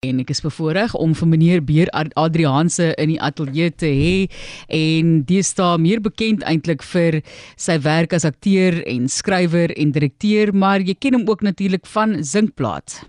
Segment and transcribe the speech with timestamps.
[0.00, 4.14] en ek is bevoorreg om vir meneer Beer Adrianse in die ateljee te hê
[4.78, 7.18] en deesdae meer bekend eintlik vir
[7.60, 12.22] sy werk as akteur en skrywer en direkteur maar jy ken hom ook natuurlik van
[12.24, 13.02] Zinkplaat.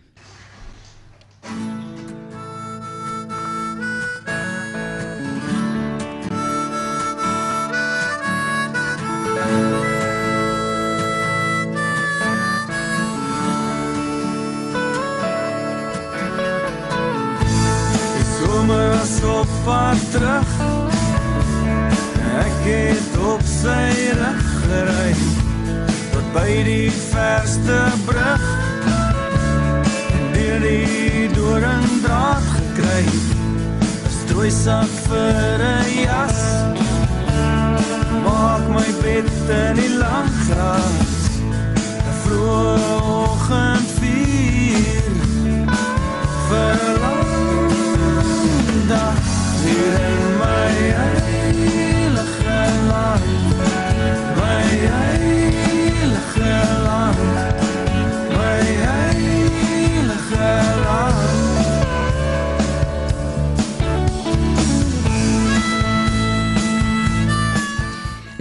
[19.42, 20.50] Op pad terug.
[22.42, 25.16] Ek het op sy rug gery
[26.12, 28.46] Tot by die verste brug.
[30.14, 36.81] En dier die doorn draad gekry Een strooisak vir een jas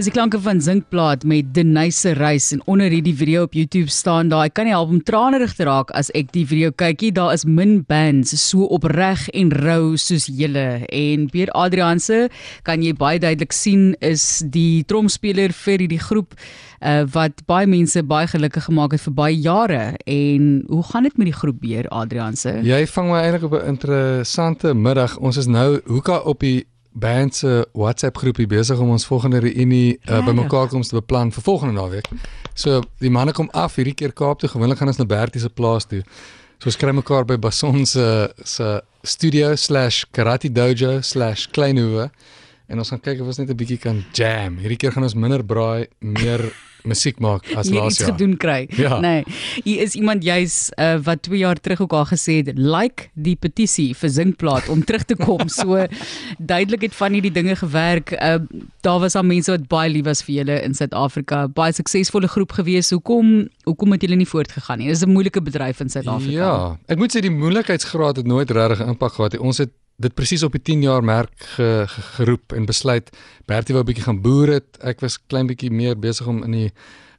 [0.01, 4.31] Dis die klanke van Zinkplaat met Denise Reis en onder hierdie video op YouTube staan
[4.31, 4.47] daar.
[4.49, 7.11] Ek kan nie help om tranerig te raak as ek die video kykie.
[7.13, 10.87] Daar is min bands so opreg en rou soos julle.
[10.89, 12.31] En Pier Adrianse
[12.65, 18.01] kan jy baie duidelik sien is die tromspeler vir hierdie groep uh, wat baie mense
[18.01, 19.83] baie gelukkig gemaak het vir baie jare.
[20.09, 22.57] En hoe gaan dit met die groep Pier Adrianse?
[22.65, 25.19] Jy vang my eintlik op 'n interessante middag.
[25.21, 29.99] Ons is nou hoeka op die band se WhatsApp groepie besig om ons volgende reunie
[30.09, 32.09] uh, bymekaar kom te beplan vir volgende naweek.
[32.53, 34.49] So die manne kom af hierdie keer Kaap toe.
[34.51, 36.03] Gewoonlik gaan ons na Bertie se plaas toe.
[36.59, 38.05] So ons kry mekaar by Bason se
[38.43, 42.11] se studio/karate dojo/kleinhoewe
[42.71, 44.57] en ons gaan kyk of ons net 'n bietjie kan jam.
[44.57, 46.53] Hierdie keer gaan ons minder braai, meer
[46.87, 47.87] musiek maak as laas jaar.
[47.91, 48.67] Iets gedoen kry.
[48.77, 48.99] Ja.
[48.99, 49.23] Nee.
[49.63, 53.35] Hier is iemand juis uh, wat 2 jaar terug ook al gesê het, like die
[53.35, 55.47] petisie vir Zinkplaat om terug te kom.
[55.61, 55.85] So
[56.39, 58.13] duidelik het van hierdie dinge gewerk.
[58.15, 58.39] Uh,
[58.81, 61.43] daar was al mense wat baie lief was vir julle in Suid-Afrika.
[61.47, 62.89] Baie suksesvolle groep gewees.
[62.95, 64.87] Hoekom hoekom het julle nie voortgegaan nie?
[64.87, 66.31] Dit is 'n moeilike bedryf in Suid-Afrika.
[66.31, 69.41] Ja, ek moet sê die moeilikheidsgraad het nooit regtig impak gehad nie.
[69.41, 69.69] Ons het
[70.01, 73.09] dit presies op die 10 jaar merk ge, ge, geroep en besluit
[73.45, 74.77] Bertie wou 'n bietjie gaan boer het.
[74.81, 76.71] Ek was klein bietjie meer besig om in die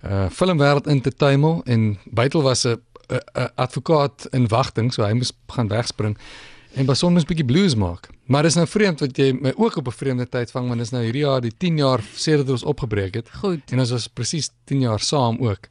[0.03, 2.81] uh filmwêreld in te tuimel en Bytel was 'n
[3.54, 6.16] advokaat in wagting, so hy moes gaan wegspring
[6.75, 8.09] en Bason moes bietjie blues maak.
[8.32, 10.91] Maar dis nou vreemd wat jy my ook op 'n vreemde tyd vang want dis
[10.91, 13.28] nou hierdie jaar die 10 jaar sedert ons opgebreek het.
[13.31, 13.60] Goed.
[13.70, 15.69] En ons was presies 10 jaar saam ook.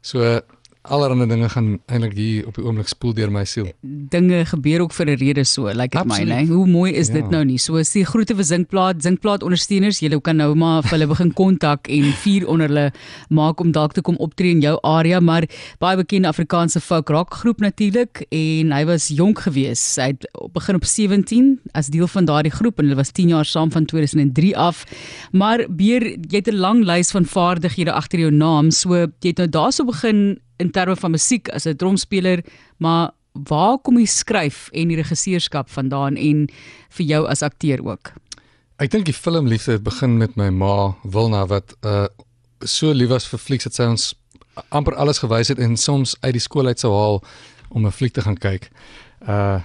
[0.00, 0.40] So
[0.82, 3.68] allerlei dinge gaan eintlik hier op die oomblik spoel deur my siel.
[3.82, 6.46] Dinge gebeur ook vir 'n rede so, lyk like dit my, né?
[6.48, 7.14] Hoe mooi is ja.
[7.14, 7.58] dit nou nie?
[7.58, 11.32] So is die groete vir Zinkplaat, Zinkplaat ondersteuners, julle kan nou maar vir hulle begin
[11.32, 12.92] kontak en vier onder hulle
[13.28, 15.44] maak om dalk te kom optree in jou area, maar
[15.78, 19.96] baie bekende Afrikaanse folk rock groep natuurlik en hy was jonk gewees.
[19.96, 23.44] Hy het begin op 17 as deel van daardie groep en hulle was 10 jaar
[23.44, 24.86] saam van 2003 af.
[25.32, 29.38] Maar beer jy het 'n lang lys van vaardighede agter jou naam, so jy het
[29.38, 32.44] nou daarso begin in terme van musiek as 'n drumspeler,
[32.76, 36.48] maar waar kom die skryf en die regisseurskap vandaan en
[36.88, 38.12] vir jou as akteur ook?
[38.80, 42.06] Ek dink die filmliefde het begin met my ma Wilna wat uh
[42.60, 44.14] so lief was vir flieks dat sy ons
[44.68, 47.22] amper alles gewys het en soms uit die skool uit sou haal
[47.70, 48.70] om 'n fliek te gaan kyk.
[49.28, 49.60] Uh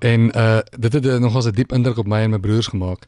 [0.00, 3.06] en uh dit het nogals 'n diep indruk op my en my broers gemaak.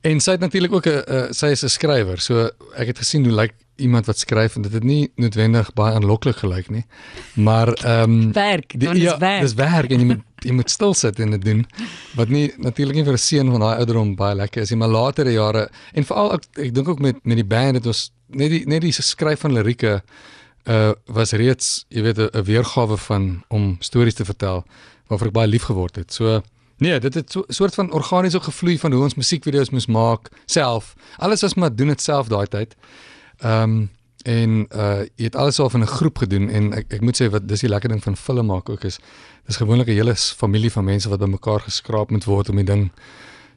[0.00, 2.20] En sy het natuurlik ook 'n uh, sy is 'n skrywer.
[2.20, 5.94] So ek het gesien hoe lyk iemand wat skryf en dit het nie noodwendig baie
[5.94, 6.84] aanloklik gelyk nie.
[7.34, 9.42] Maar ehm um, werk, die, dan is ja, werk.
[9.42, 11.62] Dis werk en jy moet jy moet stil sit en dit doen.
[12.14, 14.88] Wat nie natuurlik nie vir 'n seun van daai ouderdom baie lekker is nie, maar
[14.88, 18.50] latere jare en veral ek, ek dink ook met met die band het ons net
[18.50, 20.02] die net die skryf van lirieke
[20.66, 24.64] uh was reeds, jy weet 'n weergawe van om stories te vertel
[25.08, 26.12] waarvoor ek baie lief geword het.
[26.12, 26.42] So
[26.78, 29.86] Nee, dit het so 'n soort van organies ook gevloei van hoe ons musiekvideo's moes
[29.86, 30.94] maak self.
[31.16, 32.76] Alles was maar doen dit self daai tyd.
[33.38, 33.90] Ehm um,
[34.26, 37.30] en uh jy het alles al van 'n groep gedoen en ek ek moet sê
[37.30, 38.98] wat dis die lekker ding van film maak ook is
[39.46, 42.90] dis gewoonlik 'n hele familie van mense wat bymekaar geskraap moet word om die ding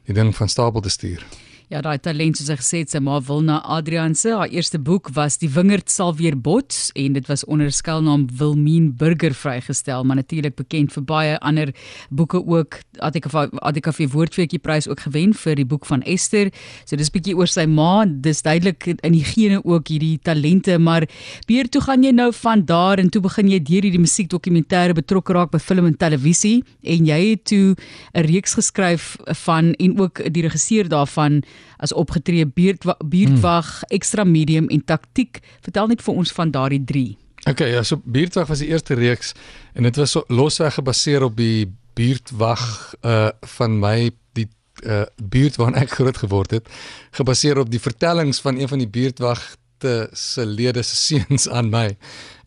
[0.04, 1.26] die ding van stapel te stuur.
[1.70, 5.36] Ja, daai talent soos hy gesê het, sy ma Wilna Adrianse, haar eerste boek was
[5.38, 10.56] Die wingerd sal weer bots en dit was onder skuilnaam Wilmien Burger vrygestel, maar natuurlik
[10.58, 11.70] bekend vir baie ander
[12.10, 12.80] boeke ook.
[12.98, 16.50] ATKV woordfeetjie prys ook gewen vir die boek van Esther.
[16.90, 21.06] So dis bietjie oor sy ma, dis duidelik in die gene ook hierdie talente, maar
[21.46, 25.38] beer toe gaan jy nou van daar en toe begin jy deur hierdie musiekdokumentêre betrokke
[25.38, 29.16] raak by film en televisie en jy het toe 'n reeks geskryf
[29.46, 31.44] van en ook die regisseur daarvan
[31.78, 33.88] as opgetree buurtwag, hmm.
[33.88, 35.40] ekstra medium en taktiek.
[35.60, 37.16] Vertel net vir ons van daardie 3.
[37.48, 39.32] Okay, ja, so buurtwag was die eerste reeks
[39.72, 42.64] en dit was so losweg gebaseer op die buurtwag
[43.00, 44.48] uh van my die
[44.84, 46.68] uh buurt waarin ek groot geword het,
[47.16, 51.86] gebaseer op die vertellings van een van die buurtwagte se lede se seuns aan my.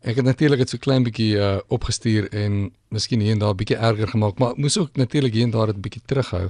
[0.03, 3.79] Ek het natuurlik dit so klein bietjie uh opgestuur en miskien hier en daar bietjie
[3.79, 6.49] erger gemaak, maar moes ook natuurlik hier en daar dit bietjie terughou.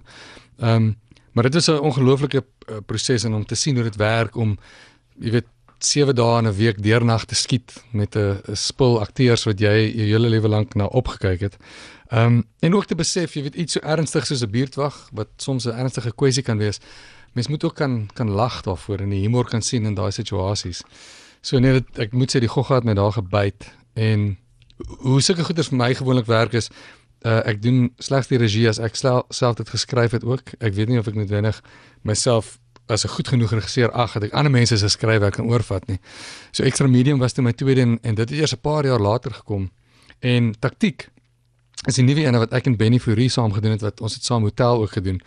[0.59, 0.91] Ehm um,
[1.33, 4.57] Maar dit is 'n ongelooflike uh, proses en om te sien hoe dit werk om
[5.19, 5.47] jy weet
[5.79, 10.07] 7 dae in 'n week deurnag te skiet met 'n spul akteurs wat jy jou
[10.07, 11.57] hele lewe lank na opgekyk het.
[12.07, 15.27] Ehm um, en ook te besef jy weet iets so ernstig soos 'n buurtwag wat
[15.37, 16.79] soms 'n ernstige kwessie kan wees.
[17.33, 20.83] Mens moet ook kan kan lag daarvoor en die humor kan sien in daai situasies.
[21.41, 24.37] So nee, dit, ek moet sê die gogga het my daar gebyt en
[24.77, 26.69] hoe sulke goeders vir my gewoonlik werk is
[27.25, 30.53] uh, ek doen slegs die regie as ek self dit geskryf het ook.
[30.59, 31.61] Ek weet nie of ek noodwendig
[32.03, 35.87] myself as 'n goed genoeg regisseur ag dat ek ander mense se skryfwerk kan oorvat
[35.87, 35.99] nie.
[36.51, 38.99] So ekstra medium was toe my tweede en, en dit het eers 'n paar jaar
[38.99, 39.71] later gekom.
[40.19, 41.09] En taktiek
[41.87, 44.23] is 'n nuwe een wat ek en Benny Fourie saam gedoen het wat ons het
[44.23, 45.21] saam hotel ook gedoen.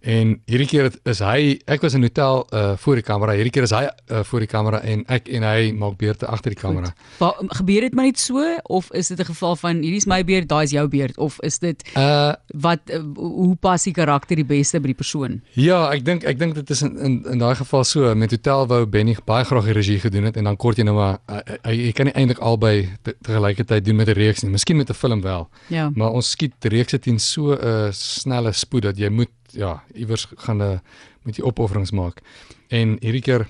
[0.00, 3.34] En hierdie keer is hy ek was in hotel uh voor die kamera.
[3.38, 6.54] Hierdie keer is hy uh voor die kamera en ek en hy maak beurte agter
[6.54, 6.92] die kamera.
[7.18, 10.22] Wat gebeur dit maar net so of is dit 'n geval van hierdie is my
[10.24, 14.36] beurt, daai is jou beurt of is dit uh wat uh, hoe pas die karakter
[14.36, 15.40] die beste by die persoon?
[15.52, 18.66] Ja, ek dink ek dink dit is in in, in daai geval so met hotel
[18.66, 21.40] wou Benny baie graag die regie gedoen het en dan kort jy nou maar uh,
[21.64, 24.50] uh, jy kan nie eintlik albei tegelykertyd doen met 'n reeks nie.
[24.50, 25.48] Miskien met 'n film wel.
[25.68, 25.90] Ja.
[25.94, 30.26] Maar ons skiet reekse teen so 'n uh, snelle spoed dat jy moet ja, iewers
[30.44, 30.80] gaan 'n
[31.22, 32.22] moet jy opofferings maak.
[32.68, 33.48] En hierdie keer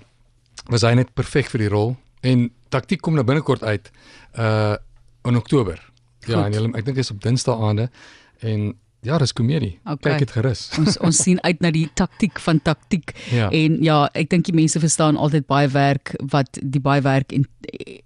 [0.70, 3.91] was hy net perfek vir die rol en taktiek kom nou binnekort uit
[4.38, 4.76] uh
[5.26, 5.75] in Oktober.
[6.20, 6.44] Ja, Goed.
[6.44, 7.91] En jy, ek dink dit is op Dinsdae aande
[8.38, 9.78] en Ja, dis komedie.
[9.84, 10.16] Okay.
[10.16, 10.62] Kyk dit gerus.
[10.81, 13.12] ons ons sien uit na die taktik van taktik.
[13.31, 13.50] Ja.
[13.54, 17.46] En ja, ek dink die mense verstaan altyd baie werk wat die baie werk en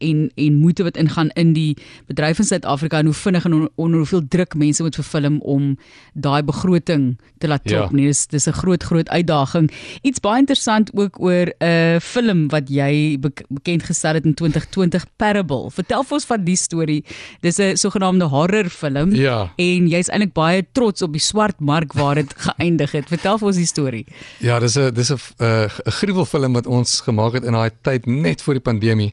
[0.00, 1.76] en en moeite wat ingaan in die
[2.08, 5.74] bedryf in Suid-Afrika en hoe vinnig en onder hoeveel druk mense moet verfilm om
[6.14, 7.90] daai begroting te laat top.
[7.90, 7.96] Ja.
[7.96, 9.70] Nee, dis dis 'n groot groot uitdaging.
[10.02, 14.34] Iets baie interessant ook oor 'n uh, film wat jy be bekend gestel het in
[14.34, 15.70] 2020 Parable.
[15.70, 17.04] Vertel vir ons van die storie.
[17.40, 19.52] Dis 'n sogenaamde horror film ja.
[19.56, 23.12] en jy's eintlik baie trots op die swart mark waar dit geëindig het.
[23.12, 24.06] Vertel vir ons die storie.
[24.40, 28.06] Ja, dis 'n dis 'n uh, 'n gruwelfilm wat ons gemaak het in daai tyd
[28.06, 29.12] net voor die pandemie.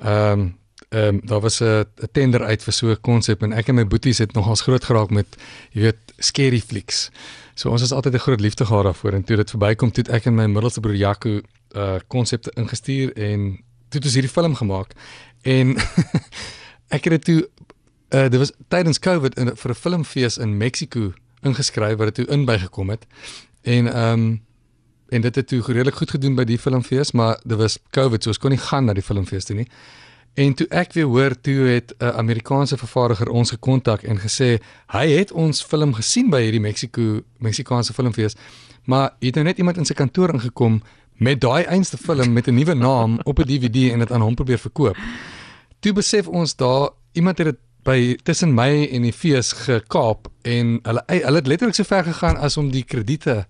[0.00, 0.60] Ehm um,
[0.92, 3.86] ehm um, daar was 'n tender uit vir so 'n konsep en ek en my
[3.86, 5.26] boeties het nogals groot geraak met
[5.72, 7.10] jy weet scary flicks.
[7.54, 10.26] So ons is altyd 'n groot liefde gehad daarvoor en toe dit verbykom toe ek
[10.26, 11.40] en my middelste broer Jaco
[11.74, 13.56] uh konsepte ingestuur en
[13.88, 14.92] toe het ons hierdie film gemaak.
[15.42, 15.76] En
[16.96, 17.48] ek het dit toe
[18.14, 21.12] uh dit was tydens Covid in vir 'n filmfees in Mexiko
[21.42, 23.06] ingeskryf wat dit toe in bygekom het.
[23.62, 24.42] En ehm um,
[25.08, 28.32] en dit het toe redelik goed gedoen by die filmfees, maar dit was Covid, so
[28.32, 29.66] ons kon nie gaan na die filmfees toe nie.
[30.40, 35.06] En toe ek weer hoor toe het 'n Amerikaanse vervaardiger ons gekontak en gesê hy
[35.08, 38.36] het ons film gesien by hierdie Mexiko Meksikaanse filmfees,
[38.84, 40.82] maar het nou net iemand in sy kantoor ingekom
[41.16, 44.34] met daai einste film met 'n nuwe naam op 'n DVD en dit aan hom
[44.34, 44.96] probeer verkoop.
[45.80, 50.78] Toe besef ons daar iemand het dit by tussen my en die fees gekaap en
[50.86, 53.44] hulle hulle het letterlik so ver gegaan as om die krediete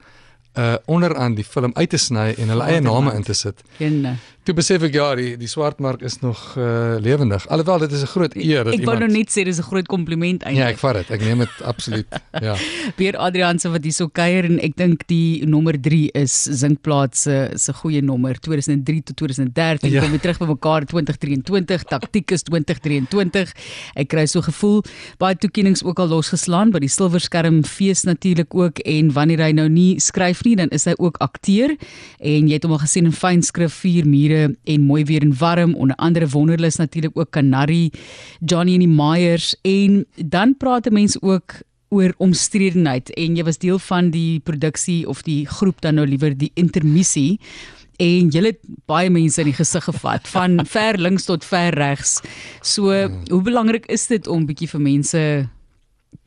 [0.58, 3.62] uh onderaan die film uit te sny en hulle eie name in te sit.
[3.78, 4.16] Kenne.
[4.42, 7.44] Toe besef ek ja, die die swartmark is nog uh, lewendig.
[7.46, 9.58] Alhoewel dit is 'n groot eer dat ek iemand Ek wou nou net sê dis
[9.58, 10.58] 'n groot kompliment eintlik.
[10.58, 11.10] Ja, ek vat dit.
[11.14, 12.06] Ek neem dit absoluut.
[12.42, 12.56] Ja.
[12.96, 17.52] Pier Adrian se wat hierso kuier en ek dink die nommer 3 is Zinkplaas se
[17.54, 20.00] se goeie nommer 2003 tot 2013 ja.
[20.00, 23.52] kom weer terug by mekaar 2023 taktiek is 2023.
[23.94, 24.82] Ek kry so gevoel
[25.18, 29.68] baie toekennings ook al losgeslaan by die silverskerm fees natuurlik ook en wanneer hy nou
[29.68, 31.76] nie skryf nie dan is hy ook akteur
[32.18, 35.34] en jy het hom al gesien in fynskrif 4 mure mure en mooi weer en
[35.38, 37.92] warm onder andere wonderlus natuurlik ook Canary
[38.40, 43.78] Johnny en die Myers en dan praat mense ook oor omstredenheid en jy was deel
[43.78, 47.38] van die produksie of die groep dan nou liewer die intermissie
[48.00, 52.20] en jy het baie mense in die gesig gevat van ver links tot ver regs.
[52.62, 52.90] So
[53.28, 55.20] hoe belangrik is dit om bietjie vir mense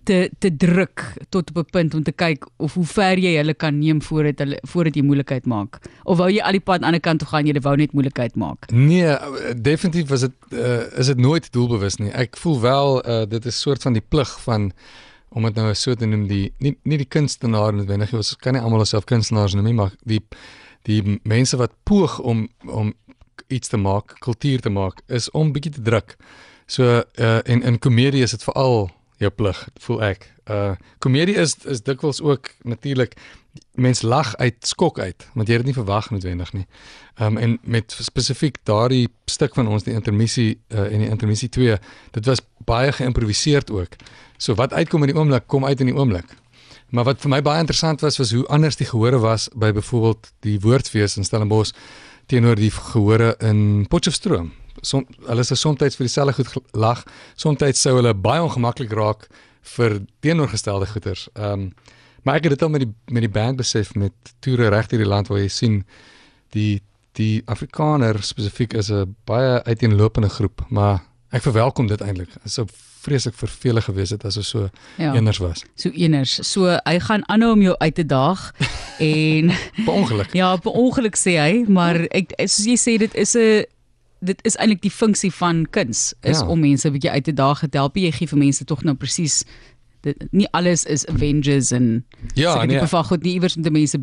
[0.06, 3.54] te te druk tot op 'n punt om te kyk of hoe ver jy hulle
[3.54, 6.82] kan neem voordat hulle voordat jy moeilikheid maak of wou jy al die pad aan
[6.82, 9.18] die ander kant toe gaan jy wou net moeilikheid maak Nee,
[9.62, 12.12] definitief was dit uh, is dit nooit doelbewus nie.
[12.12, 14.72] Ek voel wel uh, dit is soort van die plig van
[15.30, 18.62] om dit nou so te noem die nie nie die kunstenaar noodwendig ons kan nie
[18.64, 20.22] almal osself kunstenaars noem nie, maar die
[20.86, 22.94] die mense wat poog om om
[23.48, 26.16] iets te maak, kultuur te maak, is om bietjie te druk.
[26.68, 28.90] So uh in in komedie is dit veral
[29.22, 30.30] jou plig, voel ek.
[30.52, 33.16] Uh komedie is is dikwels ook natuurlik
[33.80, 36.66] mens lag uit skok uit, want jy het dit nie verwag noodwendig nie.
[37.20, 41.78] Um en met spesifiek daardie stuk van ons die intermissie uh en die intermissie 2,
[42.12, 43.96] dit was baie geïmproviseerd ook.
[44.38, 46.36] So wat uitkom in die oomblik, kom uit in die oomblik.
[46.90, 50.32] Maar wat vir my baie interessant was was hoe anders die gehore was by byvoorbeeld
[50.46, 51.74] die woordfees in Stellenbosch
[52.26, 54.52] teenoor die gehore in Potchefstroom.
[54.82, 57.04] Som hulle is soms vir dieselfde goed lag,
[57.36, 59.28] soms sou hulle baie ongemaklik raak
[59.76, 61.30] vir teenoorgestelde goeters.
[61.34, 61.74] Ehm um,
[62.26, 65.04] maar ek het dit al met die met die band besef met toere reg deur
[65.04, 65.84] die land waar jy sien
[66.56, 66.82] die
[67.16, 72.34] die Afrikaner spesifiek is 'n baie uiteenlopende groep, maar ek verwelkom dit eintlik.
[72.44, 72.66] Dit sou
[73.06, 75.64] vreeslik vervelig gewees het as ons so ja, eners was.
[75.76, 76.40] So eners.
[76.42, 78.52] So hy gaan aanhou om jou uit te daag
[79.00, 79.52] en
[79.86, 80.34] per ongeluk.
[80.34, 83.66] Ja, per ongeluk sê hy, maar ek soos jy sê dit is 'n
[84.26, 86.48] dit is eintlik die funksie van kuns is ja.
[86.48, 87.96] om mense 'n bietjie uit te daag te help.
[87.96, 89.44] Jy gee vir mense tog nou presies
[90.06, 94.00] dit nie alles is Avengers en ja, so nee, beval goed nie iewers met mense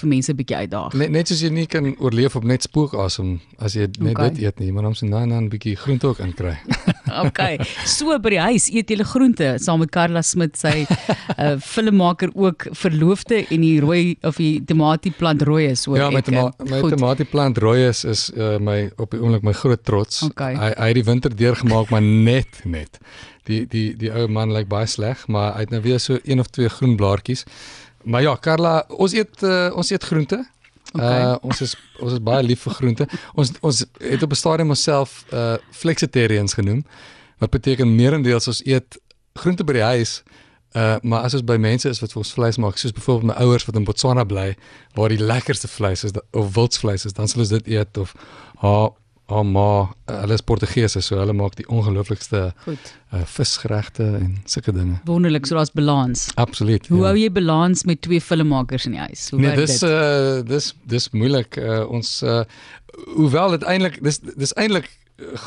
[0.00, 0.96] vir mense bietjie uitdaag.
[1.00, 4.30] Net net soos jy nie kan oorleef op net spookasem as jy net okay.
[4.30, 6.56] dit eet nie, maar ons moet nou dan 'n bietjie groente ook inkry.
[7.24, 7.58] okay.
[7.88, 12.68] So by die huis eet jy groente saam met Carla Smit sy uh, filmmaker ook
[12.76, 15.98] verloofde en die rooi of die tomatieplant rooi is ook.
[16.00, 19.84] Ja, met my my tomatieplant rooi is is uh, my op die oomblik my groot
[19.84, 20.22] trots.
[20.30, 20.54] Okay.
[20.56, 23.00] Hy hy het die winter deurgemaak maar net net
[23.46, 26.42] die die die ou man lyk baie sleg, maar hy het nou weer so een
[26.42, 27.46] of twee groen blaartjies.
[28.06, 30.38] Maar ja, Karla, ons eet uh, ons eet groente.
[30.92, 31.22] Okay.
[31.22, 33.06] Uh ons is ons is baie lief vir groente.
[33.34, 36.84] Ons ons het op 'n stadium onsself uh flexitarians genoem.
[37.38, 39.00] Wat beteken meerendeels ons eet
[39.34, 40.22] groente by die huis.
[40.72, 43.44] Uh maar as ons by mense is wat vir ons vleis maak, soos byvoorbeeld my
[43.44, 44.56] ouers wat in Botswana bly,
[44.94, 48.14] waar die lekkerste vleis is of wildsvleis is, dan sal ons dit eet of
[48.58, 48.90] ha
[49.28, 52.76] Oh ma, hulle is Portugese, so hulle maak die ongelooflikste uh,
[53.26, 55.00] visgeregte en sulke dinge.
[55.08, 56.28] Wonderlik, so daar's balans.
[56.38, 56.86] Absoluut.
[56.86, 57.08] Hoe ja.
[57.10, 59.26] hou jy balans met twee filmmakers in die huis?
[59.32, 59.90] Hoe nee, werk dis, dit?
[59.90, 61.58] Nee, uh, dis dis moeilik.
[61.58, 62.44] Uh, ons uh,
[63.16, 64.86] hoewel dit eintlik dis dis eintlik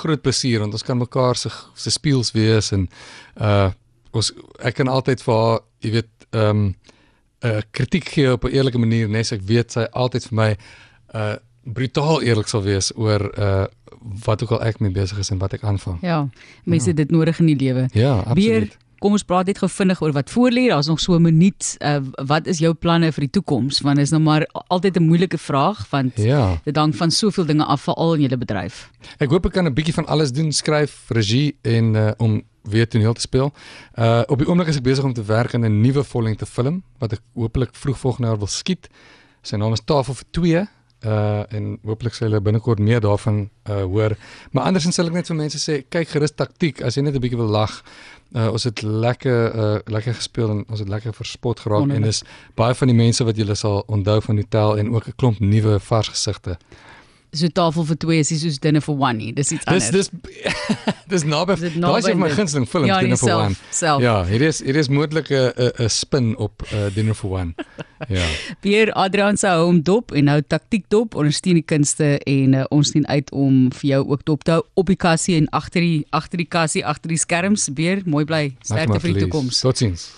[0.01, 2.89] groot plesier want ons kan mekaar se se speels wees en
[3.39, 3.69] uh
[4.09, 4.31] ons
[4.65, 6.63] ek kan altyd vir haar, jy weet, ehm um,
[7.39, 10.49] 'n uh, kritiek gee op 'n eerlike manier, nes ek weet sy altyd vir my
[11.13, 13.65] uh brutaal eerlik sal wees oor uh
[14.25, 15.97] wat ook al ek mee besig is en wat ek aanvang.
[16.01, 16.29] Ja,
[16.63, 16.95] mense ja.
[16.95, 17.89] dit nodig in die lewe.
[17.91, 18.35] Ja, absoluut.
[18.35, 20.67] Beer, kom ons praat net gou vinnig oor wat voor lê.
[20.71, 21.75] Daar's nog so 'n minuut.
[21.79, 23.81] Uh wat is jou planne vir die toekoms?
[23.81, 26.59] Want is nou maar altyd 'n moeilike vraag want ja.
[26.63, 28.89] dit hang van soveel dinge af veral in julle bedryf.
[29.17, 32.87] Ek hoop ek kan 'n bietjie van alles doen, skryf, regie en uh om weer
[32.87, 33.51] toneel te speel.
[33.97, 36.83] Uh op die oomblik is ek besig om te werk aan 'n nuwe vollengte film
[36.99, 38.87] wat ek hopelik vroeg volgende jaar wil skiet.
[39.41, 40.67] Sy naam is Tafel vir 2
[41.05, 44.17] uh en hooplik sal hulle binnekort meer daarvan uh hoor.
[44.51, 47.21] Maar andersins sal ek net vir mense sê, kyk gerus taktiek as jy net 'n
[47.23, 47.83] bietjie wil lag.
[48.35, 52.05] Uh ons het lekker uh lekker gespeel en ons het lekker verspot geraak Wonderlik.
[52.05, 52.23] en dis
[52.55, 55.39] baie van die mense wat julle sal onthou van die tel en ook 'n klomp
[55.39, 56.57] nuwe vars gesigte
[57.31, 59.31] so tafel vir twee is soos dinner for one nie.
[59.33, 59.89] Dis iets anders.
[59.93, 60.45] Dis dis
[61.13, 61.57] dis naby.
[61.75, 63.57] Daai is my gunsteling film ja, dinner for one.
[63.75, 64.01] Self.
[64.01, 65.53] Ja, hier is hier is moontlik 'n
[65.85, 67.53] 'n spin op uh, dinner for one.
[68.07, 68.25] Ja.
[68.63, 72.89] Pierre Adrian se hom dop en nou taktiek dop ondersteun die kunste en uh, ons
[72.89, 76.05] sien uit om vir jou ook dop te hou op die kassie en agter die
[76.09, 79.61] agter die kassie agter die skerms weer mooi bly sterkte vir die toekoms.
[79.61, 80.09] Totsiens.